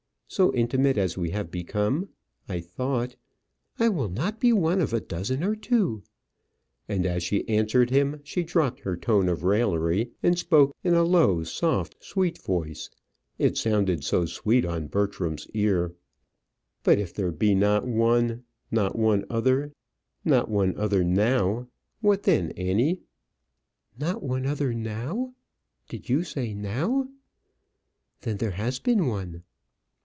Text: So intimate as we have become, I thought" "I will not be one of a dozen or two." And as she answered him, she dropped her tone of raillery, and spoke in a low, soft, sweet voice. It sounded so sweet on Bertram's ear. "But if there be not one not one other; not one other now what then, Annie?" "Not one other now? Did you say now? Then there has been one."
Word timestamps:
So 0.27 0.53
intimate 0.53 0.97
as 0.97 1.17
we 1.17 1.31
have 1.31 1.51
become, 1.51 2.07
I 2.47 2.61
thought" 2.61 3.17
"I 3.81 3.89
will 3.89 4.07
not 4.07 4.39
be 4.39 4.53
one 4.53 4.79
of 4.79 4.93
a 4.93 5.01
dozen 5.01 5.43
or 5.43 5.57
two." 5.57 6.03
And 6.87 7.05
as 7.05 7.21
she 7.21 7.45
answered 7.49 7.89
him, 7.89 8.21
she 8.23 8.43
dropped 8.43 8.79
her 8.79 8.95
tone 8.95 9.27
of 9.27 9.43
raillery, 9.43 10.11
and 10.23 10.39
spoke 10.39 10.73
in 10.85 10.93
a 10.93 11.03
low, 11.03 11.43
soft, 11.43 12.01
sweet 12.01 12.37
voice. 12.37 12.89
It 13.39 13.57
sounded 13.57 14.05
so 14.05 14.23
sweet 14.25 14.63
on 14.63 14.87
Bertram's 14.87 15.49
ear. 15.49 15.95
"But 16.83 16.97
if 16.97 17.13
there 17.13 17.33
be 17.33 17.53
not 17.53 17.85
one 17.85 18.45
not 18.71 18.97
one 18.97 19.25
other; 19.29 19.73
not 20.23 20.47
one 20.49 20.73
other 20.77 21.03
now 21.03 21.67
what 21.99 22.23
then, 22.23 22.51
Annie?" 22.51 23.01
"Not 23.99 24.23
one 24.23 24.45
other 24.45 24.73
now? 24.73 25.33
Did 25.89 26.07
you 26.07 26.23
say 26.23 26.53
now? 26.53 27.09
Then 28.21 28.37
there 28.37 28.51
has 28.51 28.79
been 28.79 29.07
one." 29.07 29.43